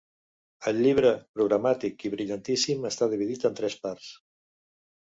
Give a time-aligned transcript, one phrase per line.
[0.71, 4.15] El llibre, programàtic i brillantíssim, està dividit en tres parts.